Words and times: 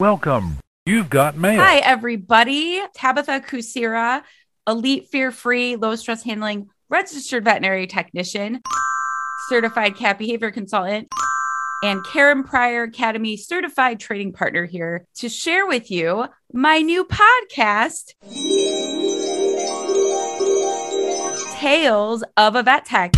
Welcome. 0.00 0.60
You've 0.86 1.10
got 1.10 1.36
mail. 1.36 1.60
Hi, 1.60 1.76
everybody. 1.76 2.80
Tabitha 2.94 3.40
Kucera, 3.40 4.22
elite 4.66 5.06
fear 5.08 5.30
free, 5.30 5.76
low 5.76 5.94
stress 5.94 6.22
handling, 6.22 6.70
registered 6.88 7.44
veterinary 7.44 7.86
technician, 7.86 8.62
certified 9.50 9.96
cat 9.96 10.16
behavior 10.16 10.50
consultant, 10.50 11.08
and 11.84 12.02
Karen 12.06 12.44
Pryor 12.44 12.84
Academy 12.84 13.36
certified 13.36 14.00
training 14.00 14.32
partner 14.32 14.64
here 14.64 15.04
to 15.16 15.28
share 15.28 15.66
with 15.66 15.90
you 15.90 16.24
my 16.50 16.80
new 16.80 17.04
podcast, 17.04 18.14
Tails 21.58 22.24
of 22.38 22.56
a 22.56 22.62
Vet 22.62 22.86
Tech. 22.86 23.12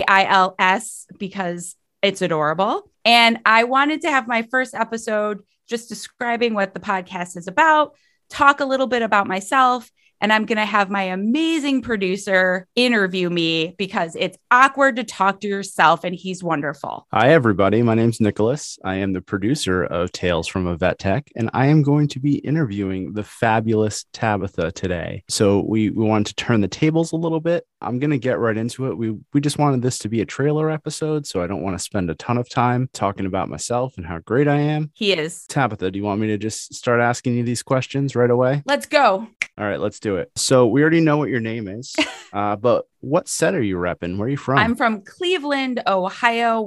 A 0.00 0.10
I 0.10 0.24
L 0.24 0.54
S 0.58 1.06
because 1.18 1.76
it's 2.02 2.22
adorable. 2.22 2.90
And 3.04 3.38
I 3.44 3.64
wanted 3.64 4.02
to 4.02 4.10
have 4.10 4.28
my 4.28 4.42
first 4.50 4.74
episode 4.74 5.42
just 5.68 5.88
describing 5.88 6.54
what 6.54 6.74
the 6.74 6.80
podcast 6.80 7.36
is 7.36 7.46
about, 7.46 7.94
talk 8.28 8.60
a 8.60 8.64
little 8.64 8.86
bit 8.86 9.02
about 9.02 9.26
myself. 9.26 9.90
And 10.20 10.32
I'm 10.32 10.44
going 10.44 10.58
to 10.58 10.66
have 10.66 10.90
my 10.90 11.04
amazing 11.04 11.80
producer 11.80 12.66
interview 12.76 13.30
me 13.30 13.74
because 13.78 14.16
it's 14.18 14.36
awkward 14.50 14.96
to 14.96 15.04
talk 15.04 15.40
to 15.40 15.48
yourself, 15.48 16.04
and 16.04 16.14
he's 16.14 16.44
wonderful. 16.44 17.06
Hi, 17.12 17.30
everybody. 17.30 17.82
My 17.82 17.94
name's 17.94 18.20
Nicholas. 18.20 18.78
I 18.84 18.96
am 18.96 19.14
the 19.14 19.22
producer 19.22 19.82
of 19.82 20.12
Tails 20.12 20.46
from 20.46 20.66
a 20.66 20.76
Vet 20.76 20.98
Tech, 20.98 21.30
and 21.36 21.48
I 21.54 21.66
am 21.66 21.82
going 21.82 22.08
to 22.08 22.20
be 22.20 22.36
interviewing 22.38 23.14
the 23.14 23.24
fabulous 23.24 24.04
Tabitha 24.12 24.72
today. 24.72 25.24
So 25.28 25.64
we, 25.66 25.88
we 25.88 26.04
wanted 26.04 26.26
to 26.26 26.34
turn 26.34 26.60
the 26.60 26.68
tables 26.68 27.12
a 27.12 27.16
little 27.16 27.40
bit. 27.40 27.64
I'm 27.80 27.98
going 27.98 28.10
to 28.10 28.18
get 28.18 28.38
right 28.38 28.58
into 28.58 28.88
it. 28.88 28.98
We, 28.98 29.16
we 29.32 29.40
just 29.40 29.58
wanted 29.58 29.80
this 29.80 29.98
to 30.00 30.10
be 30.10 30.20
a 30.20 30.26
trailer 30.26 30.70
episode, 30.70 31.26
so 31.26 31.42
I 31.42 31.46
don't 31.46 31.62
want 31.62 31.78
to 31.78 31.82
spend 31.82 32.10
a 32.10 32.14
ton 32.14 32.36
of 32.36 32.46
time 32.50 32.90
talking 32.92 33.24
about 33.24 33.48
myself 33.48 33.96
and 33.96 34.04
how 34.04 34.18
great 34.18 34.48
I 34.48 34.58
am. 34.58 34.90
He 34.92 35.14
is. 35.14 35.46
Tabitha, 35.46 35.90
do 35.90 35.98
you 35.98 36.04
want 36.04 36.20
me 36.20 36.26
to 36.26 36.36
just 36.36 36.74
start 36.74 37.00
asking 37.00 37.36
you 37.36 37.42
these 37.42 37.62
questions 37.62 38.14
right 38.14 38.30
away? 38.30 38.62
Let's 38.66 38.84
go. 38.84 39.26
All 39.58 39.66
right, 39.66 39.80
let's 39.80 40.00
do 40.00 40.09
it. 40.16 40.30
So 40.36 40.66
we 40.66 40.82
already 40.82 41.00
know 41.00 41.16
what 41.16 41.28
your 41.28 41.40
name 41.40 41.68
is, 41.68 41.94
uh, 42.32 42.56
but 42.56 42.86
what 43.00 43.28
set 43.28 43.54
are 43.54 43.62
you 43.62 43.76
repping? 43.76 44.18
Where 44.18 44.26
are 44.26 44.30
you 44.30 44.36
from? 44.36 44.58
I'm 44.58 44.74
from 44.76 45.02
Cleveland, 45.02 45.82
Ohio. 45.86 46.66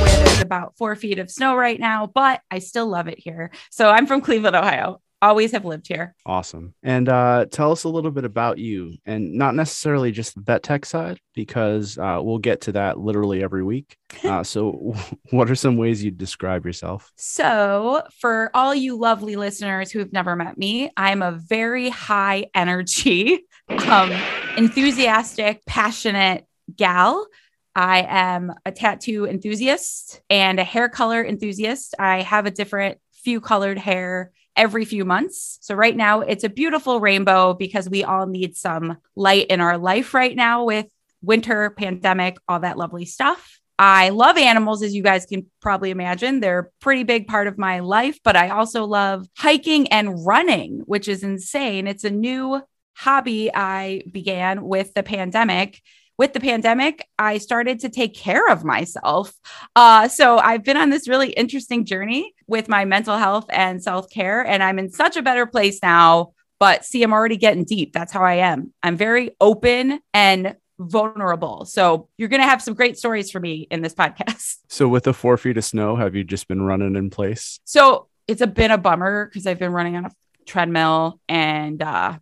Where 0.00 0.24
there's 0.24 0.40
about 0.40 0.76
four 0.76 0.94
feet 0.96 1.18
of 1.18 1.30
snow 1.30 1.54
right 1.56 1.78
now, 1.78 2.06
but 2.06 2.40
I 2.50 2.58
still 2.58 2.86
love 2.86 3.08
it 3.08 3.18
here. 3.18 3.50
So 3.70 3.90
I'm 3.90 4.06
from 4.06 4.20
Cleveland, 4.20 4.56
Ohio. 4.56 5.00
Always 5.22 5.52
have 5.52 5.66
lived 5.66 5.86
here. 5.86 6.14
Awesome. 6.24 6.74
And 6.82 7.08
uh, 7.08 7.44
tell 7.50 7.72
us 7.72 7.84
a 7.84 7.90
little 7.90 8.10
bit 8.10 8.24
about 8.24 8.58
you 8.58 8.96
and 9.04 9.34
not 9.34 9.54
necessarily 9.54 10.12
just 10.12 10.34
the 10.34 10.40
vet 10.40 10.62
tech 10.62 10.86
side, 10.86 11.18
because 11.34 11.98
uh, 11.98 12.20
we'll 12.22 12.38
get 12.38 12.62
to 12.62 12.72
that 12.72 12.98
literally 12.98 13.42
every 13.42 13.62
week. 13.62 13.96
Uh, 14.22 14.44
so, 14.44 14.94
what 15.30 15.50
are 15.50 15.54
some 15.54 15.76
ways 15.76 16.04
you 16.04 16.10
describe 16.10 16.66
yourself? 16.66 17.10
So, 17.16 18.02
for 18.18 18.50
all 18.52 18.74
you 18.74 18.98
lovely 18.98 19.34
listeners 19.36 19.90
who've 19.90 20.12
never 20.12 20.36
met 20.36 20.58
me, 20.58 20.90
I'm 20.96 21.22
a 21.22 21.32
very 21.32 21.88
high 21.88 22.46
energy, 22.54 23.46
um, 23.68 24.12
enthusiastic, 24.56 25.64
passionate 25.64 26.44
gal. 26.76 27.26
I 27.74 28.04
am 28.08 28.52
a 28.66 28.72
tattoo 28.72 29.26
enthusiast 29.26 30.20
and 30.28 30.58
a 30.58 30.64
hair 30.64 30.88
color 30.88 31.24
enthusiast. 31.24 31.94
I 31.98 32.22
have 32.22 32.46
a 32.46 32.50
different 32.50 32.98
few 33.12 33.40
colored 33.40 33.78
hair 33.78 34.32
every 34.56 34.84
few 34.84 35.04
months. 35.04 35.58
So 35.60 35.74
right 35.74 35.96
now 35.96 36.20
it's 36.20 36.44
a 36.44 36.48
beautiful 36.48 37.00
rainbow 37.00 37.54
because 37.54 37.88
we 37.88 38.04
all 38.04 38.26
need 38.26 38.56
some 38.56 38.98
light 39.16 39.46
in 39.48 39.60
our 39.60 39.78
life 39.78 40.14
right 40.14 40.34
now 40.34 40.64
with 40.64 40.86
winter, 41.22 41.70
pandemic, 41.70 42.36
all 42.48 42.60
that 42.60 42.78
lovely 42.78 43.04
stuff. 43.04 43.58
I 43.78 44.10
love 44.10 44.36
animals, 44.36 44.82
as 44.82 44.94
you 44.94 45.02
guys 45.02 45.24
can 45.24 45.46
probably 45.62 45.90
imagine. 45.90 46.40
They're 46.40 46.58
a 46.58 46.68
pretty 46.80 47.02
big 47.02 47.26
part 47.26 47.46
of 47.46 47.56
my 47.56 47.80
life, 47.80 48.18
but 48.22 48.36
I 48.36 48.50
also 48.50 48.84
love 48.84 49.26
hiking 49.38 49.88
and 49.88 50.26
running, 50.26 50.80
which 50.84 51.08
is 51.08 51.22
insane. 51.22 51.86
It's 51.86 52.04
a 52.04 52.10
new 52.10 52.60
hobby 52.94 53.50
I 53.54 54.02
began 54.12 54.62
with 54.64 54.92
the 54.92 55.02
pandemic 55.02 55.80
with 56.20 56.34
the 56.34 56.40
pandemic, 56.40 57.08
I 57.18 57.38
started 57.38 57.80
to 57.80 57.88
take 57.88 58.14
care 58.14 58.46
of 58.48 58.62
myself. 58.62 59.32
Uh, 59.74 60.06
so 60.06 60.36
I've 60.36 60.62
been 60.62 60.76
on 60.76 60.90
this 60.90 61.08
really 61.08 61.30
interesting 61.30 61.86
journey 61.86 62.34
with 62.50 62.68
my 62.68 62.84
mental 62.84 63.16
health 63.16 63.46
and 63.48 63.82
self 63.82 64.10
care, 64.10 64.44
and 64.44 64.62
I'm 64.62 64.78
in 64.78 64.90
such 64.90 65.16
a 65.16 65.22
better 65.22 65.46
place 65.46 65.78
now. 65.82 66.32
But 66.58 66.84
see, 66.84 67.02
I'm 67.02 67.12
already 67.12 67.38
getting 67.38 67.64
deep. 67.64 67.94
That's 67.94 68.12
how 68.12 68.22
I 68.22 68.34
am. 68.34 68.74
I'm 68.82 68.96
very 68.96 69.30
open 69.40 70.00
and 70.12 70.56
vulnerable. 70.78 71.64
So 71.64 72.08
you're 72.18 72.28
going 72.28 72.42
to 72.42 72.46
have 72.46 72.60
some 72.60 72.74
great 72.74 72.98
stories 72.98 73.30
for 73.30 73.40
me 73.40 73.66
in 73.70 73.82
this 73.82 73.94
podcast. 73.94 74.56
So, 74.72 74.86
with 74.86 75.02
the 75.02 75.12
four 75.12 75.36
feet 75.36 75.56
of 75.58 75.64
snow, 75.64 75.96
have 75.96 76.14
you 76.14 76.22
just 76.22 76.46
been 76.46 76.62
running 76.62 76.94
in 76.94 77.10
place? 77.10 77.58
So 77.64 78.06
it's 78.28 78.40
a 78.40 78.46
been 78.46 78.70
a 78.70 78.78
bummer 78.78 79.26
because 79.26 79.44
I've 79.44 79.58
been 79.58 79.72
running 79.72 79.96
on 79.96 80.04
a 80.04 80.10
treadmill 80.46 81.20
and 81.28 81.82
uh, 81.82 82.18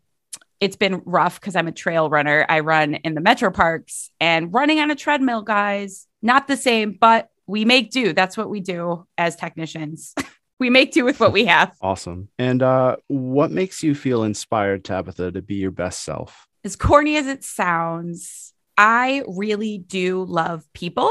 it's 0.61 0.77
been 0.77 1.03
rough 1.05 1.39
because 1.39 1.55
I'm 1.57 1.69
a 1.69 1.73
trail 1.73 2.09
runner. 2.09 2.47
I 2.49 2.61
run 2.61 2.95
in 2.95 3.15
the 3.15 3.21
metro 3.21 3.51
parks 3.51 4.11
and 4.19 4.53
running 4.53 4.81
on 4.81 4.91
a 4.91 4.95
treadmill, 4.95 5.43
guys, 5.43 6.07
not 6.23 6.49
the 6.49 6.57
same, 6.57 6.97
but 6.99 7.29
we 7.49 7.65
make 7.65 7.91
do. 7.91 8.13
That's 8.13 8.37
what 8.37 8.51
we 8.51 8.61
do 8.61 9.07
as 9.17 9.35
technicians. 9.35 10.15
we 10.61 10.71
make 10.71 10.93
do 10.93 11.05
with 11.05 11.19
what 11.19 11.33
we 11.33 11.47
have. 11.47 11.75
Awesome. 11.81 12.29
And 12.39 12.63
uh, 12.63 12.97
what 13.09 13.51
makes 13.51 13.83
you 13.83 13.95
feel 13.95 14.23
inspired, 14.23 14.85
Tabitha, 14.85 15.33
to 15.33 15.43
be 15.43 15.57
your 15.57 15.71
best 15.73 16.05
self? 16.05 16.47
As 16.65 16.77
corny 16.77 17.17
as 17.17 17.27
it 17.27 17.43
sounds, 17.43 18.53
I 18.77 19.25
really 19.27 19.79
do 19.79 20.25
love 20.25 20.65
people. 20.75 21.11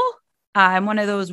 I'm 0.54 0.86
one 0.86 0.98
of 0.98 1.06
those 1.06 1.32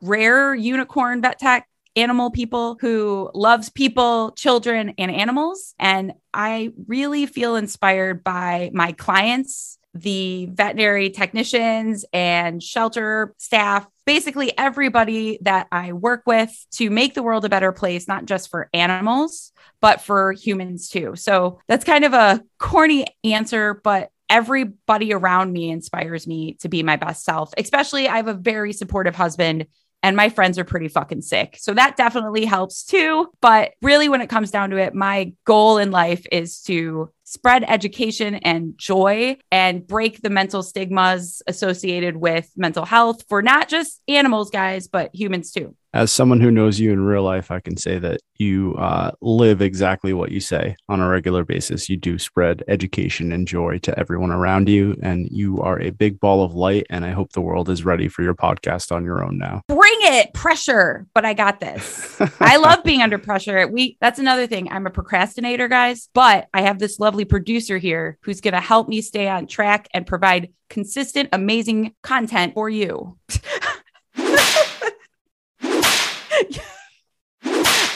rare 0.00 0.54
unicorn 0.54 1.22
vet 1.22 1.38
tech 1.38 1.68
animal 1.96 2.30
people 2.30 2.76
who 2.80 3.30
loves 3.34 3.70
people, 3.70 4.32
children, 4.32 4.94
and 4.98 5.10
animals. 5.10 5.74
And 5.78 6.12
I 6.32 6.72
really 6.86 7.26
feel 7.26 7.56
inspired 7.56 8.22
by 8.22 8.70
my 8.74 8.92
clients, 8.92 9.78
the 10.00 10.46
veterinary 10.52 11.10
technicians 11.10 12.04
and 12.12 12.62
shelter 12.62 13.34
staff, 13.38 13.86
basically 14.04 14.56
everybody 14.56 15.38
that 15.42 15.66
I 15.72 15.92
work 15.92 16.22
with 16.26 16.54
to 16.72 16.90
make 16.90 17.14
the 17.14 17.22
world 17.22 17.44
a 17.44 17.48
better 17.48 17.72
place, 17.72 18.06
not 18.08 18.26
just 18.26 18.50
for 18.50 18.68
animals, 18.72 19.52
but 19.80 20.00
for 20.00 20.32
humans 20.32 20.88
too. 20.88 21.16
So 21.16 21.60
that's 21.68 21.84
kind 21.84 22.04
of 22.04 22.14
a 22.14 22.42
corny 22.58 23.06
answer, 23.24 23.80
but 23.82 24.10
everybody 24.28 25.12
around 25.12 25.52
me 25.52 25.70
inspires 25.70 26.26
me 26.26 26.54
to 26.54 26.68
be 26.68 26.82
my 26.82 26.96
best 26.96 27.24
self. 27.24 27.52
Especially, 27.56 28.08
I 28.08 28.16
have 28.16 28.28
a 28.28 28.34
very 28.34 28.72
supportive 28.72 29.14
husband 29.14 29.66
and 30.02 30.16
my 30.16 30.28
friends 30.28 30.58
are 30.58 30.64
pretty 30.64 30.88
fucking 30.88 31.22
sick. 31.22 31.56
So 31.58 31.74
that 31.74 31.96
definitely 31.96 32.44
helps 32.44 32.84
too. 32.84 33.28
But 33.40 33.72
really, 33.82 34.08
when 34.08 34.20
it 34.20 34.28
comes 34.28 34.50
down 34.50 34.70
to 34.70 34.76
it, 34.76 34.94
my 34.94 35.32
goal 35.44 35.78
in 35.78 35.90
life 35.90 36.26
is 36.30 36.62
to 36.62 37.10
spread 37.26 37.64
education 37.64 38.36
and 38.36 38.78
joy 38.78 39.36
and 39.50 39.86
break 39.86 40.22
the 40.22 40.30
mental 40.30 40.62
stigmas 40.62 41.42
associated 41.46 42.16
with 42.16 42.50
mental 42.56 42.84
health 42.84 43.24
for 43.28 43.42
not 43.42 43.68
just 43.68 44.00
animals, 44.08 44.48
guys, 44.48 44.88
but 44.88 45.14
humans 45.14 45.50
too. 45.50 45.74
As 45.96 46.12
someone 46.12 46.40
who 46.40 46.50
knows 46.50 46.78
you 46.78 46.92
in 46.92 47.00
real 47.00 47.22
life, 47.22 47.50
I 47.50 47.58
can 47.60 47.78
say 47.78 47.98
that 47.98 48.20
you 48.38 48.74
uh, 48.74 49.12
live 49.22 49.62
exactly 49.62 50.12
what 50.12 50.30
you 50.30 50.40
say 50.40 50.76
on 50.90 51.00
a 51.00 51.08
regular 51.08 51.42
basis. 51.42 51.88
You 51.88 51.96
do 51.96 52.18
spread 52.18 52.62
education 52.68 53.32
and 53.32 53.48
joy 53.48 53.78
to 53.78 53.98
everyone 53.98 54.30
around 54.30 54.68
you, 54.68 54.94
and 55.02 55.26
you 55.30 55.62
are 55.62 55.80
a 55.80 55.88
big 55.88 56.20
ball 56.20 56.44
of 56.44 56.54
light. 56.54 56.86
And 56.90 57.06
I 57.06 57.12
hope 57.12 57.32
the 57.32 57.40
world 57.40 57.70
is 57.70 57.82
ready 57.82 58.08
for 58.08 58.22
your 58.22 58.34
podcast 58.34 58.92
on 58.92 59.04
your 59.04 59.24
own 59.24 59.38
now. 59.38 59.62
Bring 59.68 59.80
it, 59.80 60.34
pressure, 60.34 61.06
but 61.14 61.24
I 61.24 61.32
got 61.32 61.60
this. 61.60 62.20
I 62.40 62.56
love 62.56 62.84
being 62.84 63.00
under 63.00 63.18
pressure. 63.26 63.66
We 63.66 63.96
that's 63.98 64.18
another 64.18 64.46
thing. 64.46 64.70
I'm 64.70 64.86
a 64.86 64.90
procrastinator, 64.90 65.66
guys, 65.66 66.10
but 66.12 66.48
I 66.52 66.60
have 66.60 66.78
this 66.78 67.00
lovely 67.16 67.24
producer 67.24 67.78
here 67.78 68.18
who's 68.20 68.42
going 68.42 68.52
to 68.52 68.60
help 68.60 68.88
me 68.88 69.00
stay 69.00 69.26
on 69.26 69.46
track 69.46 69.88
and 69.94 70.06
provide 70.06 70.52
consistent, 70.68 71.30
amazing 71.32 71.94
content 72.02 72.52
for 72.52 72.68
you. 72.68 73.16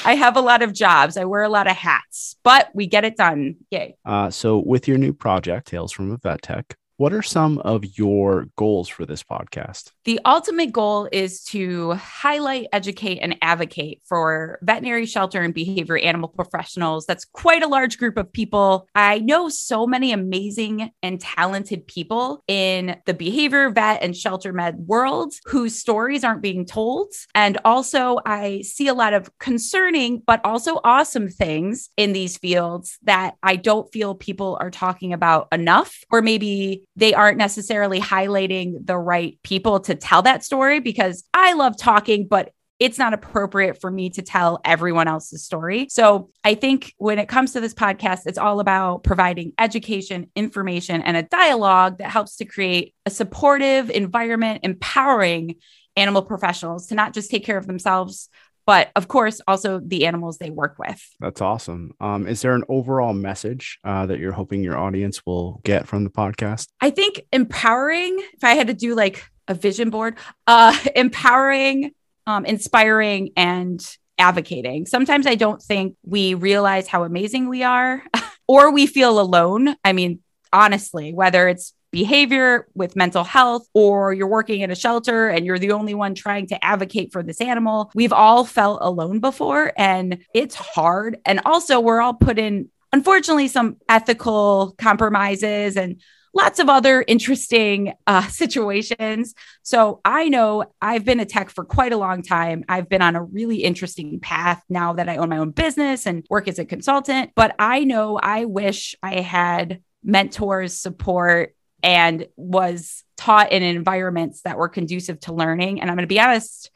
I 0.02 0.14
have 0.14 0.38
a 0.38 0.40
lot 0.40 0.62
of 0.62 0.72
jobs. 0.72 1.18
I 1.18 1.26
wear 1.26 1.42
a 1.42 1.50
lot 1.50 1.66
of 1.66 1.76
hats, 1.76 2.36
but 2.42 2.70
we 2.72 2.86
get 2.86 3.04
it 3.04 3.18
done. 3.18 3.56
Yay. 3.70 3.98
Uh, 4.06 4.30
so, 4.30 4.56
with 4.56 4.88
your 4.88 4.96
new 4.96 5.12
project, 5.12 5.68
Tails 5.68 5.92
from 5.92 6.10
a 6.10 6.16
Vet 6.16 6.40
Tech, 6.40 6.78
what 7.00 7.14
are 7.14 7.22
some 7.22 7.56
of 7.60 7.82
your 7.96 8.48
goals 8.56 8.86
for 8.86 9.06
this 9.06 9.22
podcast? 9.22 9.92
The 10.04 10.20
ultimate 10.26 10.70
goal 10.70 11.08
is 11.10 11.42
to 11.44 11.92
highlight, 11.94 12.66
educate, 12.74 13.20
and 13.20 13.38
advocate 13.40 14.02
for 14.04 14.58
veterinary 14.60 15.06
shelter 15.06 15.40
and 15.40 15.54
behavior 15.54 15.96
animal 15.96 16.28
professionals. 16.28 17.06
That's 17.06 17.24
quite 17.24 17.62
a 17.62 17.68
large 17.68 17.96
group 17.96 18.18
of 18.18 18.30
people. 18.30 18.86
I 18.94 19.20
know 19.20 19.48
so 19.48 19.86
many 19.86 20.12
amazing 20.12 20.90
and 21.02 21.18
talented 21.18 21.86
people 21.86 22.44
in 22.46 22.96
the 23.06 23.14
behavior, 23.14 23.70
vet, 23.70 24.02
and 24.02 24.14
shelter 24.14 24.52
med 24.52 24.76
world 24.80 25.32
whose 25.46 25.76
stories 25.76 26.22
aren't 26.22 26.42
being 26.42 26.66
told. 26.66 27.14
And 27.34 27.56
also, 27.64 28.18
I 28.26 28.60
see 28.60 28.88
a 28.88 28.94
lot 28.94 29.14
of 29.14 29.30
concerning, 29.38 30.22
but 30.26 30.44
also 30.44 30.80
awesome 30.84 31.30
things 31.30 31.88
in 31.96 32.12
these 32.12 32.36
fields 32.36 32.98
that 33.04 33.36
I 33.42 33.56
don't 33.56 33.90
feel 33.90 34.14
people 34.14 34.58
are 34.60 34.70
talking 34.70 35.14
about 35.14 35.48
enough, 35.50 35.96
or 36.10 36.20
maybe 36.20 36.84
they 36.96 37.14
aren't 37.14 37.38
necessarily 37.38 38.00
highlighting 38.00 38.84
the 38.84 38.98
right 38.98 39.38
people 39.42 39.80
to 39.80 39.94
tell 39.94 40.22
that 40.22 40.44
story 40.44 40.80
because 40.80 41.24
I 41.32 41.54
love 41.54 41.76
talking, 41.76 42.26
but 42.28 42.52
it's 42.80 42.98
not 42.98 43.12
appropriate 43.12 43.78
for 43.78 43.90
me 43.90 44.08
to 44.08 44.22
tell 44.22 44.58
everyone 44.64 45.06
else's 45.06 45.44
story. 45.44 45.86
So 45.90 46.30
I 46.42 46.54
think 46.54 46.94
when 46.96 47.18
it 47.18 47.28
comes 47.28 47.52
to 47.52 47.60
this 47.60 47.74
podcast, 47.74 48.22
it's 48.24 48.38
all 48.38 48.58
about 48.58 49.04
providing 49.04 49.52
education, 49.58 50.30
information, 50.34 51.02
and 51.02 51.14
a 51.16 51.22
dialogue 51.22 51.98
that 51.98 52.10
helps 52.10 52.36
to 52.36 52.46
create 52.46 52.94
a 53.04 53.10
supportive 53.10 53.90
environment, 53.90 54.60
empowering 54.62 55.56
animal 55.94 56.22
professionals 56.22 56.86
to 56.86 56.94
not 56.94 57.12
just 57.12 57.30
take 57.30 57.44
care 57.44 57.58
of 57.58 57.66
themselves, 57.66 58.30
but 58.66 58.90
of 58.96 59.08
course, 59.08 59.40
also 59.46 59.80
the 59.80 60.06
animals 60.06 60.38
they 60.38 60.50
work 60.50 60.76
with. 60.78 61.02
That's 61.18 61.40
awesome. 61.40 61.92
Um, 62.00 62.26
is 62.26 62.42
there 62.42 62.54
an 62.54 62.64
overall 62.68 63.12
message 63.12 63.78
uh, 63.84 64.06
that 64.06 64.18
you're 64.18 64.32
hoping 64.32 64.62
your 64.62 64.78
audience 64.78 65.24
will 65.26 65.60
get 65.64 65.86
from 65.88 66.04
the 66.04 66.10
podcast? 66.10 66.68
I 66.80 66.90
think 66.90 67.22
empowering, 67.32 68.18
if 68.34 68.44
I 68.44 68.54
had 68.54 68.68
to 68.68 68.74
do 68.74 68.94
like 68.94 69.24
a 69.48 69.54
vision 69.54 69.90
board, 69.90 70.16
uh, 70.46 70.76
empowering, 70.96 71.92
um, 72.26 72.44
inspiring, 72.44 73.30
and 73.36 73.84
advocating. 74.18 74.86
Sometimes 74.86 75.26
I 75.26 75.34
don't 75.34 75.60
think 75.60 75.96
we 76.04 76.34
realize 76.34 76.86
how 76.86 77.04
amazing 77.04 77.48
we 77.48 77.62
are 77.62 78.02
or 78.46 78.70
we 78.70 78.86
feel 78.86 79.18
alone. 79.18 79.74
I 79.84 79.92
mean, 79.92 80.20
honestly, 80.52 81.12
whether 81.12 81.48
it's 81.48 81.72
behavior 81.90 82.66
with 82.74 82.96
mental 82.96 83.24
health, 83.24 83.66
or 83.74 84.12
you're 84.12 84.26
working 84.26 84.60
in 84.60 84.70
a 84.70 84.76
shelter 84.76 85.28
and 85.28 85.44
you're 85.44 85.58
the 85.58 85.72
only 85.72 85.94
one 85.94 86.14
trying 86.14 86.46
to 86.48 86.64
advocate 86.64 87.12
for 87.12 87.22
this 87.22 87.40
animal. 87.40 87.90
We've 87.94 88.12
all 88.12 88.44
felt 88.44 88.80
alone 88.82 89.20
before 89.20 89.72
and 89.76 90.18
it's 90.34 90.54
hard. 90.54 91.18
And 91.24 91.40
also, 91.44 91.80
we're 91.80 92.00
all 92.00 92.14
put 92.14 92.38
in, 92.38 92.68
unfortunately, 92.92 93.48
some 93.48 93.76
ethical 93.88 94.74
compromises 94.78 95.76
and 95.76 96.00
lots 96.32 96.58
of 96.58 96.68
other 96.68 97.04
interesting 97.06 97.92
uh, 98.06 98.22
situations. 98.28 99.34
So 99.62 100.00
I 100.04 100.28
know 100.28 100.64
I've 100.80 101.04
been 101.04 101.20
a 101.20 101.24
tech 101.24 101.50
for 101.50 101.64
quite 101.64 101.92
a 101.92 101.96
long 101.96 102.22
time. 102.22 102.64
I've 102.68 102.88
been 102.88 103.02
on 103.02 103.16
a 103.16 103.22
really 103.22 103.64
interesting 103.64 104.20
path 104.20 104.62
now 104.68 104.94
that 104.94 105.08
I 105.08 105.16
own 105.16 105.28
my 105.28 105.38
own 105.38 105.50
business 105.50 106.06
and 106.06 106.24
work 106.30 106.48
as 106.48 106.58
a 106.58 106.64
consultant. 106.64 107.32
But 107.34 107.54
I 107.58 107.84
know 107.84 108.18
I 108.22 108.44
wish 108.44 108.94
I 109.02 109.20
had 109.20 109.82
mentors, 110.02 110.74
support, 110.74 111.54
and 111.82 112.26
was 112.36 113.04
taught 113.16 113.52
in 113.52 113.62
environments 113.62 114.42
that 114.42 114.56
were 114.56 114.68
conducive 114.68 115.20
to 115.20 115.34
learning. 115.34 115.80
And 115.80 115.90
I'm 115.90 115.96
going 115.96 116.04
to 116.04 116.12
be 116.12 116.20
honest, 116.20 116.70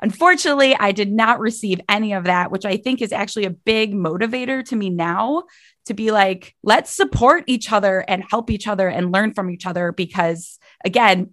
unfortunately, 0.00 0.74
I 0.74 0.92
did 0.92 1.12
not 1.12 1.40
receive 1.40 1.80
any 1.88 2.12
of 2.14 2.24
that, 2.24 2.50
which 2.50 2.64
I 2.64 2.76
think 2.76 3.00
is 3.00 3.12
actually 3.12 3.44
a 3.44 3.50
big 3.50 3.94
motivator 3.94 4.64
to 4.66 4.76
me 4.76 4.90
now 4.90 5.44
to 5.86 5.94
be 5.94 6.10
like, 6.10 6.54
let's 6.62 6.90
support 6.90 7.44
each 7.46 7.72
other 7.72 8.04
and 8.08 8.24
help 8.28 8.50
each 8.50 8.66
other 8.66 8.88
and 8.88 9.12
learn 9.12 9.34
from 9.34 9.50
each 9.50 9.66
other. 9.66 9.92
Because 9.92 10.58
again, 10.84 11.32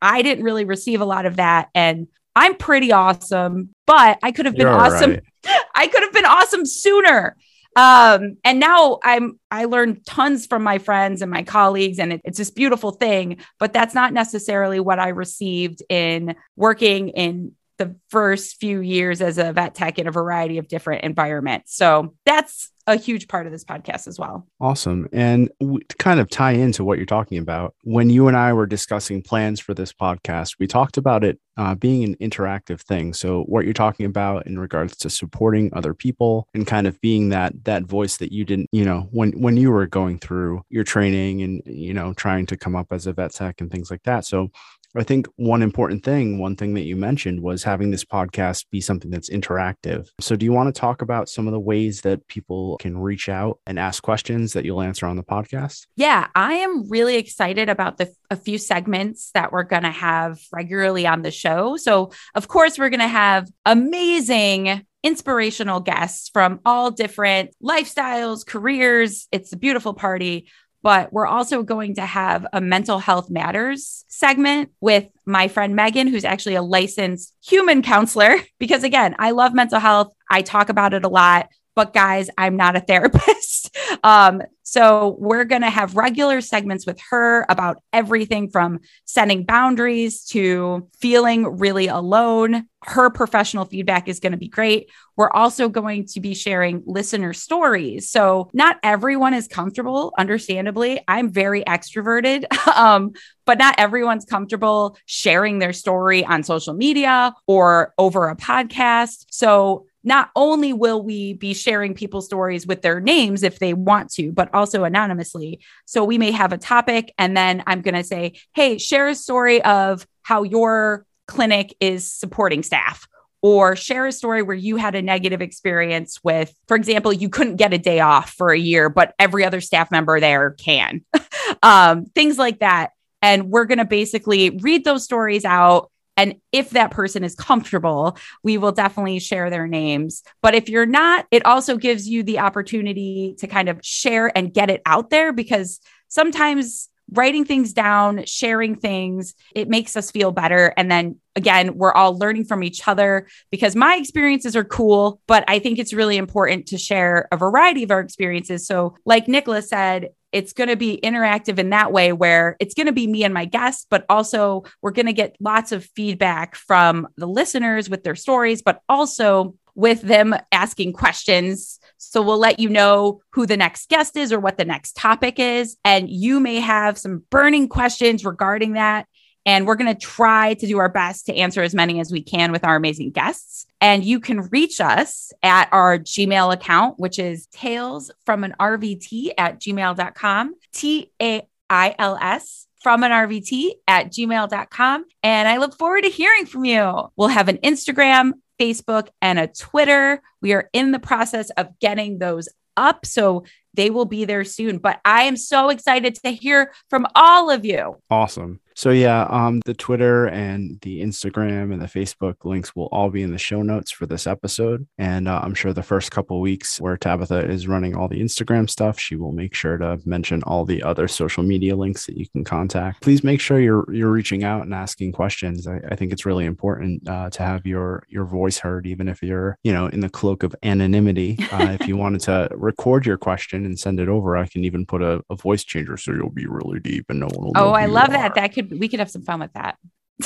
I 0.00 0.22
didn't 0.22 0.44
really 0.44 0.64
receive 0.64 1.00
a 1.00 1.06
lot 1.06 1.26
of 1.26 1.36
that. 1.36 1.68
And 1.74 2.08
I'm 2.36 2.56
pretty 2.56 2.92
awesome, 2.92 3.74
but 3.86 4.18
I 4.22 4.32
could 4.32 4.46
have 4.46 4.54
been 4.54 4.66
You're 4.66 4.78
awesome. 4.78 5.10
Right. 5.10 5.22
I 5.74 5.86
could 5.88 6.02
have 6.02 6.12
been 6.12 6.26
awesome 6.26 6.64
sooner. 6.64 7.36
Um, 7.76 8.36
and 8.44 8.58
now 8.58 8.98
I'm 9.02 9.38
I 9.50 9.66
learned 9.66 10.04
tons 10.04 10.46
from 10.46 10.62
my 10.62 10.78
friends 10.78 11.22
and 11.22 11.30
my 11.30 11.42
colleagues, 11.42 11.98
and 11.98 12.12
it, 12.14 12.20
it's 12.24 12.38
this 12.38 12.50
beautiful 12.50 12.90
thing. 12.90 13.38
But 13.58 13.72
that's 13.72 13.94
not 13.94 14.12
necessarily 14.12 14.80
what 14.80 14.98
I 14.98 15.08
received 15.08 15.82
in 15.88 16.34
working 16.56 17.10
in 17.10 17.52
the 17.78 17.96
first 18.10 18.60
few 18.60 18.80
years 18.80 19.22
as 19.22 19.38
a 19.38 19.52
vet 19.52 19.74
tech 19.74 19.98
in 19.98 20.06
a 20.06 20.12
variety 20.12 20.58
of 20.58 20.68
different 20.68 21.02
environments. 21.02 21.74
So 21.74 22.14
that's 22.26 22.70
a 22.90 22.96
huge 22.96 23.28
part 23.28 23.46
of 23.46 23.52
this 23.52 23.64
podcast 23.64 24.06
as 24.08 24.18
well. 24.18 24.46
Awesome. 24.60 25.08
And 25.12 25.50
to 25.60 25.96
kind 25.98 26.20
of 26.20 26.28
tie 26.28 26.52
into 26.52 26.84
what 26.84 26.98
you're 26.98 27.06
talking 27.06 27.38
about, 27.38 27.74
when 27.84 28.10
you 28.10 28.28
and 28.28 28.36
I 28.36 28.52
were 28.52 28.66
discussing 28.66 29.22
plans 29.22 29.60
for 29.60 29.74
this 29.74 29.92
podcast, 29.92 30.56
we 30.58 30.66
talked 30.66 30.96
about 30.96 31.24
it 31.24 31.38
uh, 31.56 31.74
being 31.74 32.02
an 32.02 32.16
interactive 32.16 32.80
thing. 32.80 33.12
So 33.12 33.42
what 33.42 33.64
you're 33.64 33.74
talking 33.74 34.06
about 34.06 34.46
in 34.46 34.58
regards 34.58 34.96
to 34.98 35.10
supporting 35.10 35.70
other 35.74 35.94
people 35.94 36.48
and 36.54 36.66
kind 36.66 36.86
of 36.86 37.00
being 37.00 37.28
that 37.30 37.64
that 37.64 37.84
voice 37.84 38.16
that 38.16 38.32
you 38.32 38.44
didn't, 38.44 38.68
you 38.72 38.84
know, 38.84 39.08
when 39.10 39.32
when 39.32 39.56
you 39.56 39.70
were 39.70 39.86
going 39.86 40.18
through 40.18 40.62
your 40.70 40.84
training 40.84 41.42
and 41.42 41.62
you 41.66 41.92
know 41.92 42.14
trying 42.14 42.46
to 42.46 42.56
come 42.56 42.74
up 42.74 42.92
as 42.92 43.06
a 43.06 43.12
vet 43.12 43.32
tech 43.32 43.60
and 43.60 43.70
things 43.70 43.90
like 43.90 44.02
that. 44.04 44.24
So 44.24 44.50
I 44.96 45.04
think 45.04 45.28
one 45.36 45.62
important 45.62 46.04
thing, 46.04 46.38
one 46.38 46.56
thing 46.56 46.74
that 46.74 46.82
you 46.82 46.96
mentioned 46.96 47.42
was 47.42 47.62
having 47.62 47.90
this 47.90 48.04
podcast 48.04 48.66
be 48.70 48.80
something 48.80 49.10
that's 49.10 49.30
interactive. 49.30 50.08
So, 50.20 50.34
do 50.34 50.44
you 50.44 50.52
want 50.52 50.74
to 50.74 50.78
talk 50.78 51.00
about 51.00 51.28
some 51.28 51.46
of 51.46 51.52
the 51.52 51.60
ways 51.60 52.00
that 52.00 52.26
people 52.26 52.76
can 52.78 52.98
reach 52.98 53.28
out 53.28 53.60
and 53.66 53.78
ask 53.78 54.02
questions 54.02 54.52
that 54.54 54.64
you'll 54.64 54.82
answer 54.82 55.06
on 55.06 55.16
the 55.16 55.22
podcast? 55.22 55.86
Yeah, 55.96 56.26
I 56.34 56.54
am 56.54 56.88
really 56.88 57.16
excited 57.16 57.68
about 57.68 57.98
the 57.98 58.12
a 58.30 58.36
few 58.36 58.58
segments 58.58 59.30
that 59.34 59.52
we're 59.52 59.64
going 59.64 59.82
to 59.82 59.90
have 59.90 60.40
regularly 60.52 61.06
on 61.06 61.22
the 61.22 61.30
show. 61.30 61.76
So, 61.76 62.10
of 62.34 62.48
course, 62.48 62.78
we're 62.78 62.90
going 62.90 63.00
to 63.00 63.08
have 63.08 63.48
amazing 63.64 64.86
inspirational 65.02 65.80
guests 65.80 66.28
from 66.28 66.60
all 66.64 66.90
different 66.90 67.54
lifestyles, 67.62 68.46
careers. 68.46 69.28
It's 69.32 69.52
a 69.52 69.56
beautiful 69.56 69.94
party 69.94 70.48
but 70.82 71.12
we're 71.12 71.26
also 71.26 71.62
going 71.62 71.94
to 71.96 72.06
have 72.06 72.46
a 72.52 72.60
mental 72.60 72.98
health 72.98 73.30
matters 73.30 74.04
segment 74.08 74.70
with 74.80 75.06
my 75.26 75.48
friend 75.48 75.76
Megan, 75.76 76.06
who's 76.06 76.24
actually 76.24 76.54
a 76.54 76.62
licensed 76.62 77.34
human 77.42 77.82
counselor. 77.82 78.36
Because 78.58 78.84
again, 78.84 79.16
I 79.18 79.30
love 79.30 79.54
mental 79.54 79.80
health. 79.80 80.12
I 80.30 80.42
talk 80.42 80.68
about 80.68 80.92
it 80.92 81.04
a 81.04 81.08
lot, 81.08 81.48
but 81.74 81.92
guys, 81.92 82.30
I'm 82.36 82.56
not 82.56 82.76
a 82.76 82.80
therapist. 82.90 83.76
um, 84.04 84.42
so 84.70 85.16
we're 85.18 85.44
going 85.44 85.62
to 85.62 85.70
have 85.70 85.96
regular 85.96 86.40
segments 86.40 86.86
with 86.86 87.00
her 87.10 87.44
about 87.48 87.82
everything 87.92 88.50
from 88.50 88.78
setting 89.04 89.44
boundaries 89.44 90.24
to 90.26 90.88
feeling 91.00 91.58
really 91.58 91.88
alone. 91.88 92.68
Her 92.84 93.10
professional 93.10 93.64
feedback 93.64 94.06
is 94.06 94.20
going 94.20 94.30
to 94.30 94.38
be 94.38 94.46
great. 94.46 94.88
We're 95.16 95.30
also 95.30 95.68
going 95.68 96.06
to 96.12 96.20
be 96.20 96.34
sharing 96.34 96.84
listener 96.86 97.32
stories. 97.32 98.10
So 98.10 98.48
not 98.52 98.78
everyone 98.84 99.34
is 99.34 99.48
comfortable, 99.48 100.14
understandably. 100.16 101.02
I'm 101.08 101.32
very 101.32 101.64
extroverted, 101.64 102.44
um, 102.76 103.14
but 103.44 103.58
not 103.58 103.74
everyone's 103.76 104.24
comfortable 104.24 104.96
sharing 105.04 105.58
their 105.58 105.72
story 105.72 106.24
on 106.24 106.44
social 106.44 106.74
media 106.74 107.34
or 107.48 107.92
over 107.98 108.28
a 108.28 108.36
podcast. 108.36 109.26
So 109.32 109.86
not 110.02 110.30
only 110.34 110.72
will 110.72 111.02
we 111.02 111.34
be 111.34 111.54
sharing 111.54 111.94
people's 111.94 112.26
stories 112.26 112.66
with 112.66 112.82
their 112.82 113.00
names 113.00 113.42
if 113.42 113.58
they 113.58 113.74
want 113.74 114.10
to, 114.12 114.32
but 114.32 114.52
also 114.54 114.84
anonymously. 114.84 115.60
So 115.84 116.04
we 116.04 116.18
may 116.18 116.30
have 116.30 116.52
a 116.52 116.58
topic, 116.58 117.12
and 117.18 117.36
then 117.36 117.62
I'm 117.66 117.82
going 117.82 117.94
to 117.94 118.04
say, 118.04 118.34
hey, 118.54 118.78
share 118.78 119.08
a 119.08 119.14
story 119.14 119.62
of 119.62 120.06
how 120.22 120.42
your 120.42 121.04
clinic 121.26 121.74
is 121.80 122.10
supporting 122.10 122.62
staff. 122.62 123.06
Or 123.42 123.74
share 123.74 124.06
a 124.06 124.12
story 124.12 124.42
where 124.42 124.56
you 124.56 124.76
had 124.76 124.94
a 124.94 125.00
negative 125.00 125.40
experience 125.40 126.22
with, 126.22 126.54
for 126.68 126.76
example, 126.76 127.10
you 127.10 127.30
couldn't 127.30 127.56
get 127.56 127.72
a 127.72 127.78
day 127.78 128.00
off 128.00 128.32
for 128.32 128.50
a 128.50 128.58
year, 128.58 128.90
but 128.90 129.14
every 129.18 129.46
other 129.46 129.62
staff 129.62 129.90
member 129.90 130.20
there 130.20 130.50
can. 130.50 131.02
um, 131.62 132.04
things 132.04 132.36
like 132.36 132.58
that. 132.58 132.90
And 133.22 133.50
we're 133.50 133.64
going 133.64 133.78
to 133.78 133.86
basically 133.86 134.50
read 134.50 134.84
those 134.84 135.04
stories 135.04 135.46
out 135.46 135.90
and 136.20 136.34
if 136.52 136.68
that 136.70 136.90
person 136.90 137.24
is 137.24 137.34
comfortable, 137.34 138.18
we 138.42 138.58
will 138.58 138.72
definitely 138.72 139.20
share 139.20 139.48
their 139.48 139.66
names. 139.66 140.22
But 140.42 140.54
if 140.54 140.68
you're 140.68 140.84
not, 140.84 141.26
it 141.30 141.46
also 141.46 141.78
gives 141.78 142.06
you 142.06 142.22
the 142.22 142.40
opportunity 142.40 143.36
to 143.38 143.46
kind 143.46 143.70
of 143.70 143.80
share 143.82 144.30
and 144.36 144.52
get 144.52 144.68
it 144.68 144.82
out 144.84 145.08
there 145.08 145.32
because 145.32 145.80
sometimes 146.08 146.90
writing 147.10 147.46
things 147.46 147.72
down, 147.72 148.26
sharing 148.26 148.76
things, 148.76 149.34
it 149.54 149.70
makes 149.70 149.96
us 149.96 150.10
feel 150.10 150.30
better. 150.30 150.74
And 150.76 150.90
then 150.90 151.16
again, 151.36 151.74
we're 151.78 151.94
all 151.94 152.18
learning 152.18 152.44
from 152.44 152.62
each 152.62 152.86
other 152.86 153.26
because 153.50 153.74
my 153.74 153.96
experiences 153.96 154.54
are 154.54 154.64
cool, 154.64 155.22
but 155.26 155.42
I 155.48 155.58
think 155.58 155.78
it's 155.78 155.94
really 155.94 156.18
important 156.18 156.66
to 156.66 156.76
share 156.76 157.28
a 157.32 157.38
variety 157.38 157.82
of 157.82 157.90
our 157.90 158.00
experiences. 158.00 158.66
So, 158.66 158.94
like 159.06 159.26
Nicholas 159.26 159.70
said, 159.70 160.10
it's 160.32 160.52
going 160.52 160.68
to 160.68 160.76
be 160.76 161.00
interactive 161.02 161.58
in 161.58 161.70
that 161.70 161.92
way 161.92 162.12
where 162.12 162.56
it's 162.60 162.74
going 162.74 162.86
to 162.86 162.92
be 162.92 163.06
me 163.06 163.24
and 163.24 163.34
my 163.34 163.44
guests, 163.44 163.86
but 163.88 164.04
also 164.08 164.64
we're 164.82 164.90
going 164.90 165.06
to 165.06 165.12
get 165.12 165.36
lots 165.40 165.72
of 165.72 165.84
feedback 165.96 166.54
from 166.54 167.08
the 167.16 167.26
listeners 167.26 167.90
with 167.90 168.04
their 168.04 168.16
stories, 168.16 168.62
but 168.62 168.80
also 168.88 169.54
with 169.74 170.02
them 170.02 170.34
asking 170.52 170.92
questions. 170.92 171.78
So 171.96 172.22
we'll 172.22 172.38
let 172.38 172.58
you 172.58 172.68
know 172.68 173.22
who 173.30 173.46
the 173.46 173.56
next 173.56 173.88
guest 173.88 174.16
is 174.16 174.32
or 174.32 174.40
what 174.40 174.58
the 174.58 174.64
next 174.64 174.96
topic 174.96 175.38
is. 175.38 175.76
And 175.84 176.08
you 176.10 176.40
may 176.40 176.60
have 176.60 176.98
some 176.98 177.24
burning 177.30 177.68
questions 177.68 178.24
regarding 178.24 178.72
that. 178.72 179.06
And 179.46 179.66
we're 179.66 179.76
going 179.76 179.94
to 179.94 179.98
try 179.98 180.54
to 180.54 180.66
do 180.66 180.78
our 180.78 180.88
best 180.88 181.26
to 181.26 181.34
answer 181.34 181.62
as 181.62 181.74
many 181.74 182.00
as 182.00 182.12
we 182.12 182.22
can 182.22 182.52
with 182.52 182.64
our 182.64 182.76
amazing 182.76 183.10
guests. 183.10 183.66
And 183.80 184.04
you 184.04 184.20
can 184.20 184.42
reach 184.50 184.80
us 184.80 185.32
at 185.42 185.68
our 185.72 185.98
Gmail 185.98 186.52
account, 186.52 186.98
which 186.98 187.18
is 187.18 187.46
tails 187.46 188.10
from 188.26 188.44
an 188.44 188.54
RVT 188.60 189.30
at 189.38 189.60
gmail.com, 189.60 190.54
T 190.72 191.10
A 191.20 191.48
I 191.70 191.94
L 191.98 192.18
S 192.20 192.66
from 192.82 193.02
an 193.02 193.12
RVT 193.12 193.72
at 193.86 194.10
gmail.com. 194.12 195.04
And 195.22 195.48
I 195.48 195.58
look 195.58 195.76
forward 195.76 196.04
to 196.04 196.10
hearing 196.10 196.46
from 196.46 196.64
you. 196.64 197.10
We'll 197.16 197.28
have 197.28 197.48
an 197.48 197.58
Instagram, 197.58 198.32
Facebook, 198.60 199.08
and 199.22 199.38
a 199.38 199.46
Twitter. 199.46 200.22
We 200.42 200.52
are 200.52 200.68
in 200.72 200.92
the 200.92 200.98
process 200.98 201.50
of 201.50 201.78
getting 201.78 202.18
those 202.18 202.48
up. 202.76 203.06
So 203.06 203.44
they 203.80 203.88
will 203.88 204.04
be 204.04 204.26
there 204.26 204.44
soon. 204.44 204.76
But 204.76 205.00
I 205.06 205.22
am 205.22 205.38
so 205.38 205.70
excited 205.70 206.14
to 206.16 206.30
hear 206.30 206.72
from 206.90 207.06
all 207.14 207.50
of 207.50 207.64
you. 207.64 207.96
Awesome. 208.10 208.60
So 208.80 208.90
yeah, 208.90 209.24
um, 209.24 209.60
the 209.66 209.74
Twitter 209.74 210.26
and 210.28 210.80
the 210.80 211.02
Instagram 211.02 211.70
and 211.70 211.82
the 211.82 211.86
Facebook 211.86 212.36
links 212.44 212.74
will 212.74 212.88
all 212.92 213.10
be 213.10 213.22
in 213.22 213.30
the 213.30 213.36
show 213.36 213.60
notes 213.60 213.90
for 213.90 214.06
this 214.06 214.26
episode. 214.26 214.86
And 214.96 215.28
uh, 215.28 215.38
I'm 215.42 215.52
sure 215.52 215.74
the 215.74 215.82
first 215.82 216.10
couple 216.10 216.40
weeks 216.40 216.80
where 216.80 216.96
Tabitha 216.96 217.50
is 217.50 217.68
running 217.68 217.94
all 217.94 218.08
the 218.08 218.22
Instagram 218.22 218.70
stuff, 218.70 218.98
she 218.98 219.16
will 219.16 219.32
make 219.32 219.54
sure 219.54 219.76
to 219.76 220.00
mention 220.06 220.42
all 220.44 220.64
the 220.64 220.82
other 220.82 221.08
social 221.08 221.42
media 221.42 221.76
links 221.76 222.06
that 222.06 222.16
you 222.16 222.26
can 222.30 222.42
contact. 222.42 223.02
Please 223.02 223.22
make 223.22 223.40
sure 223.40 223.60
you're 223.60 223.84
you're 223.92 224.10
reaching 224.10 224.44
out 224.44 224.62
and 224.62 224.72
asking 224.72 225.12
questions. 225.12 225.66
I, 225.66 225.80
I 225.90 225.94
think 225.94 226.10
it's 226.10 226.24
really 226.24 226.46
important 226.46 227.06
uh, 227.06 227.28
to 227.28 227.42
have 227.42 227.66
your 227.66 228.04
your 228.08 228.24
voice 228.24 228.56
heard, 228.56 228.86
even 228.86 229.08
if 229.08 229.22
you're 229.22 229.58
you 229.62 229.74
know 229.74 229.88
in 229.88 230.00
the 230.00 230.08
cloak 230.08 230.42
of 230.42 230.54
anonymity. 230.62 231.36
Uh, 231.52 231.76
if 231.78 231.86
you 231.86 231.98
wanted 231.98 232.22
to 232.22 232.48
record 232.52 233.04
your 233.04 233.18
question 233.18 233.66
and 233.70 233.78
send 233.78 234.00
it 234.00 234.08
over, 234.08 234.36
I 234.36 234.46
can 234.46 234.64
even 234.64 234.84
put 234.84 235.02
a, 235.02 235.22
a 235.30 235.36
voice 235.36 235.64
changer 235.64 235.96
so 235.96 236.12
you'll 236.12 236.30
be 236.30 236.46
really 236.46 236.80
deep 236.80 237.06
and 237.08 237.20
no 237.20 237.26
one 237.26 237.46
will. 237.46 237.52
Oh, 237.56 237.70
I 237.70 237.86
love 237.86 238.10
that. 238.10 238.34
That 238.34 238.52
could 238.52 238.78
we 238.78 238.88
could 238.88 239.00
have 239.00 239.10
some 239.10 239.22
fun 239.22 239.40
with 239.40 239.52
that. 239.54 239.78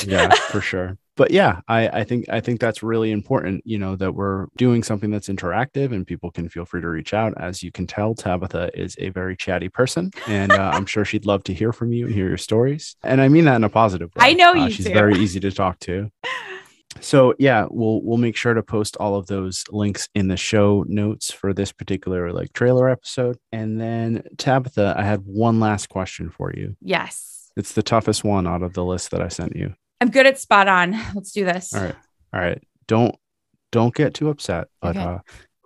yeah, 0.04 0.34
for 0.50 0.60
sure. 0.60 0.98
But 1.16 1.30
yeah, 1.30 1.60
I, 1.68 1.88
I 1.88 2.04
think 2.04 2.28
I 2.28 2.40
think 2.40 2.60
that's 2.60 2.82
really 2.82 3.12
important. 3.12 3.62
You 3.64 3.78
know 3.78 3.94
that 3.96 4.14
we're 4.14 4.46
doing 4.56 4.82
something 4.82 5.10
that's 5.10 5.28
interactive, 5.28 5.92
and 5.92 6.04
people 6.04 6.32
can 6.32 6.48
feel 6.48 6.64
free 6.64 6.80
to 6.80 6.88
reach 6.88 7.14
out. 7.14 7.34
As 7.40 7.62
you 7.62 7.70
can 7.70 7.86
tell, 7.86 8.14
Tabitha 8.14 8.70
is 8.74 8.96
a 8.98 9.10
very 9.10 9.36
chatty 9.36 9.68
person, 9.68 10.10
and 10.26 10.50
uh, 10.50 10.72
I'm 10.74 10.86
sure 10.86 11.04
she'd 11.04 11.26
love 11.26 11.44
to 11.44 11.54
hear 11.54 11.72
from 11.72 11.92
you 11.92 12.06
and 12.06 12.14
hear 12.14 12.26
your 12.26 12.38
stories. 12.38 12.96
And 13.04 13.20
I 13.20 13.28
mean 13.28 13.44
that 13.44 13.56
in 13.56 13.64
a 13.64 13.68
positive 13.68 14.10
way. 14.16 14.26
I 14.26 14.32
know 14.32 14.50
uh, 14.50 14.64
you. 14.64 14.70
She's 14.70 14.86
too. 14.86 14.92
very 14.92 15.14
easy 15.18 15.38
to 15.40 15.52
talk 15.52 15.78
to. 15.80 16.10
So 17.00 17.34
yeah, 17.38 17.66
we'll 17.70 18.02
we'll 18.02 18.16
make 18.18 18.36
sure 18.36 18.54
to 18.54 18.62
post 18.62 18.96
all 18.98 19.16
of 19.16 19.26
those 19.26 19.64
links 19.70 20.08
in 20.14 20.28
the 20.28 20.36
show 20.36 20.84
notes 20.88 21.30
for 21.32 21.52
this 21.52 21.72
particular 21.72 22.32
like 22.32 22.52
trailer 22.52 22.88
episode. 22.88 23.36
And 23.52 23.80
then 23.80 24.22
Tabitha, 24.38 24.94
I 24.96 25.02
had 25.02 25.20
one 25.26 25.60
last 25.60 25.88
question 25.88 26.30
for 26.30 26.52
you. 26.54 26.76
Yes. 26.80 27.50
It's 27.56 27.72
the 27.72 27.82
toughest 27.82 28.24
one 28.24 28.46
out 28.46 28.62
of 28.62 28.72
the 28.72 28.84
list 28.84 29.10
that 29.10 29.20
I 29.20 29.28
sent 29.28 29.54
you. 29.54 29.74
I'm 30.00 30.10
good 30.10 30.26
at 30.26 30.38
spot 30.38 30.66
on. 30.68 30.92
Let's 31.14 31.32
do 31.32 31.44
this. 31.44 31.72
All 31.74 31.82
right. 31.82 31.94
All 32.32 32.40
right. 32.40 32.62
Don't 32.88 33.14
don't 33.70 33.94
get 33.94 34.14
too 34.14 34.28
upset. 34.30 34.68
But 34.80 34.96
Okay. 34.96 35.04
uh 35.04 35.18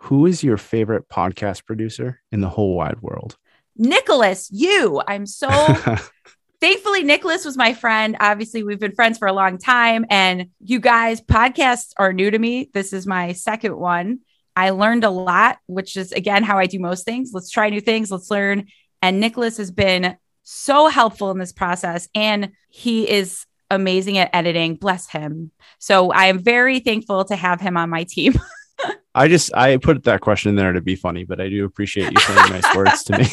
who 0.02 0.26
is 0.26 0.44
your 0.44 0.56
favorite 0.56 1.08
podcast 1.08 1.64
producer 1.66 2.20
in 2.30 2.40
the 2.40 2.48
whole 2.48 2.74
wide 2.76 3.00
world? 3.00 3.36
Nicholas, 3.76 4.48
you. 4.52 5.00
I'm 5.06 5.26
so 5.26 5.48
thankfully 6.60 7.02
Nicholas 7.02 7.44
was 7.44 7.56
my 7.56 7.74
friend. 7.74 8.16
Obviously, 8.20 8.62
we've 8.62 8.80
been 8.80 8.94
friends 8.94 9.18
for 9.18 9.28
a 9.28 9.32
long 9.32 9.58
time. 9.58 10.06
And 10.10 10.48
you 10.60 10.80
guys, 10.80 11.20
podcasts 11.20 11.92
are 11.96 12.12
new 12.12 12.30
to 12.30 12.38
me. 12.38 12.70
This 12.72 12.92
is 12.92 13.06
my 13.06 13.32
second 13.32 13.76
one. 13.76 14.20
I 14.56 14.70
learned 14.70 15.04
a 15.04 15.10
lot, 15.10 15.58
which 15.66 15.96
is 15.96 16.12
again 16.12 16.42
how 16.42 16.58
I 16.58 16.66
do 16.66 16.80
most 16.80 17.04
things. 17.04 17.30
Let's 17.32 17.50
try 17.50 17.70
new 17.70 17.80
things, 17.80 18.10
let's 18.10 18.30
learn. 18.30 18.66
And 19.00 19.20
Nicholas 19.20 19.58
has 19.58 19.70
been 19.70 20.16
so 20.42 20.88
helpful 20.88 21.30
in 21.30 21.38
this 21.38 21.52
process. 21.52 22.08
And 22.14 22.52
he 22.68 23.08
is 23.08 23.46
amazing 23.70 24.18
at 24.18 24.30
editing. 24.32 24.74
Bless 24.74 25.08
him. 25.08 25.52
So 25.78 26.10
I 26.10 26.26
am 26.26 26.40
very 26.40 26.80
thankful 26.80 27.24
to 27.26 27.36
have 27.36 27.60
him 27.60 27.76
on 27.76 27.90
my 27.90 28.04
team. 28.04 28.34
I 29.14 29.28
just 29.28 29.52
I 29.54 29.76
put 29.76 30.04
that 30.04 30.20
question 30.20 30.50
in 30.50 30.56
there 30.56 30.72
to 30.72 30.80
be 30.80 30.96
funny, 30.96 31.24
but 31.24 31.40
I 31.40 31.48
do 31.48 31.64
appreciate 31.64 32.12
you 32.12 32.20
saying 32.20 32.50
nice 32.50 32.74
words 32.76 33.02
to 33.04 33.18
me. 33.18 33.26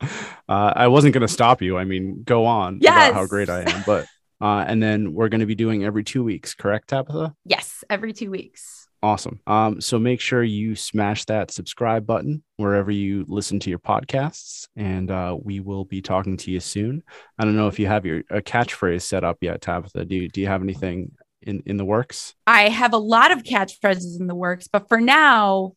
Uh, 0.48 0.72
I 0.74 0.88
wasn't 0.88 1.14
going 1.14 1.20
to 1.20 1.32
stop 1.32 1.62
you. 1.62 1.78
I 1.78 1.84
mean, 1.84 2.24
go 2.24 2.44
on 2.44 2.78
about 2.78 3.14
how 3.14 3.24
great 3.24 3.48
I 3.48 3.70
am, 3.70 3.84
but 3.86 4.06
uh, 4.40 4.64
and 4.66 4.82
then 4.82 5.14
we're 5.14 5.28
going 5.28 5.42
to 5.42 5.46
be 5.46 5.54
doing 5.54 5.84
every 5.84 6.02
two 6.02 6.24
weeks, 6.24 6.54
correct, 6.54 6.88
Tabitha? 6.88 7.36
yes, 7.44 7.84
every 7.88 8.12
two 8.12 8.32
weeks. 8.32 8.88
Awesome. 9.02 9.38
Um, 9.46 9.80
so 9.80 9.98
make 9.98 10.20
sure 10.20 10.42
you 10.42 10.74
smash 10.74 11.24
that 11.26 11.52
subscribe 11.52 12.04
button 12.04 12.42
wherever 12.56 12.90
you 12.90 13.24
listen 13.28 13.60
to 13.60 13.70
your 13.70 13.78
podcasts, 13.78 14.66
and 14.74 15.10
uh, 15.10 15.36
we 15.40 15.60
will 15.60 15.84
be 15.84 16.02
talking 16.02 16.36
to 16.38 16.50
you 16.50 16.58
soon. 16.58 17.02
I 17.38 17.44
don't 17.44 17.56
know 17.56 17.68
if 17.68 17.78
you 17.78 17.86
have 17.86 18.04
your 18.04 18.24
a 18.28 18.42
catchphrase 18.42 19.02
set 19.02 19.22
up 19.22 19.38
yet, 19.40 19.62
Tabitha. 19.62 20.04
Do 20.04 20.16
you, 20.16 20.28
do 20.28 20.40
you 20.40 20.48
have 20.48 20.62
anything 20.62 21.12
in 21.42 21.62
in 21.64 21.76
the 21.76 21.84
works? 21.84 22.34
I 22.46 22.68
have 22.68 22.92
a 22.92 22.98
lot 22.98 23.30
of 23.30 23.44
catchphrases 23.44 24.18
in 24.20 24.26
the 24.26 24.34
works, 24.34 24.68
but 24.68 24.88
for 24.88 25.00
now, 25.00 25.74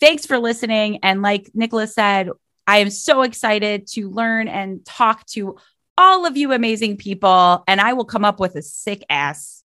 thanks 0.00 0.24
for 0.24 0.38
listening. 0.38 1.00
And 1.02 1.20
like 1.22 1.50
Nicholas 1.54 1.94
said, 1.94 2.30
I 2.66 2.78
am 2.78 2.90
so 2.90 3.22
excited 3.22 3.86
to 3.88 4.10
learn 4.10 4.48
and 4.48 4.84
talk 4.84 5.24
to 5.26 5.56
all 5.96 6.26
of 6.26 6.36
you 6.36 6.52
amazing 6.52 6.96
people, 6.96 7.64
and 7.66 7.80
I 7.80 7.92
will 7.94 8.04
come 8.04 8.24
up 8.24 8.40
with 8.40 8.56
a 8.56 8.62
sick 8.62 9.04
ass 9.08 9.62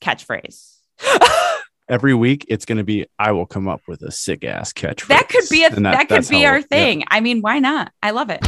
catchphrase. 0.00 0.76
Every 1.88 2.14
week, 2.14 2.46
it's 2.48 2.64
going 2.64 2.78
to 2.78 2.84
be 2.84 3.06
I 3.18 3.32
will 3.32 3.46
come 3.46 3.68
up 3.68 3.82
with 3.88 4.02
a 4.02 4.10
sick 4.10 4.44
ass 4.44 4.72
catchphrase. 4.72 5.08
that 5.08 5.28
could 5.28 5.48
be 5.50 5.64
a 5.64 5.68
And 5.68 5.86
that, 5.86 6.08
could 6.08 6.28
be 6.28 6.46
our 6.46 6.58
yeah. 6.58 6.64
thing. 6.64 7.04
I 7.08 7.20
mean, 7.20 7.40
why 7.40 7.58
not? 7.58 7.92
I 8.02 8.12
love 8.12 8.30
it. 8.30 8.40